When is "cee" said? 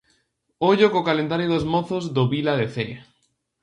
2.73-2.95